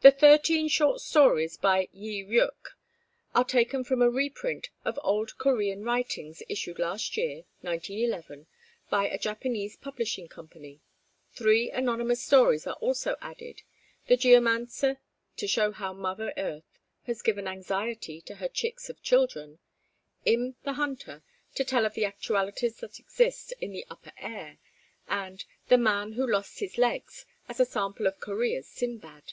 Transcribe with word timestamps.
The 0.00 0.10
thirteen 0.10 0.68
short 0.68 1.00
stories 1.00 1.56
by 1.56 1.88
Yi 1.90 2.24
Ryuk 2.24 2.76
are 3.34 3.42
taken 3.42 3.84
from 3.84 4.02
a 4.02 4.10
reprint 4.10 4.68
of 4.84 4.98
old 5.02 5.38
Korean 5.38 5.82
writings 5.82 6.42
issued 6.46 6.78
last 6.78 7.16
year 7.16 7.44
(1911), 7.62 8.46
by 8.90 9.08
a 9.08 9.16
Japanese 9.16 9.78
publishing 9.78 10.28
company. 10.28 10.82
Three 11.32 11.70
anonymous 11.70 12.22
stories 12.22 12.66
are 12.66 12.76
also 12.82 13.16
added, 13.22 13.62
"The 14.08 14.18
Geomancer," 14.18 14.98
to 15.38 15.46
show 15.48 15.72
how 15.72 15.94
Mother 15.94 16.34
Earth 16.36 16.78
has 17.04 17.22
given 17.22 17.48
anxiety 17.48 18.20
to 18.26 18.34
her 18.34 18.48
chicks 18.48 18.90
of 18.90 19.02
children; 19.02 19.58
"Im, 20.26 20.54
the 20.64 20.74
Hunter," 20.74 21.22
to 21.54 21.64
tell 21.64 21.86
of 21.86 21.94
the 21.94 22.04
actualities 22.04 22.76
that 22.80 22.98
exist 22.98 23.54
in 23.58 23.72
the 23.72 23.86
upper 23.88 24.12
air; 24.18 24.58
and 25.08 25.46
"The 25.68 25.78
Man 25.78 26.12
who 26.12 26.30
lost 26.30 26.58
his 26.58 26.76
Legs," 26.76 27.24
as 27.48 27.58
a 27.58 27.64
sample 27.64 28.06
of 28.06 28.20
Korea's 28.20 28.68
Sinbad. 28.68 29.32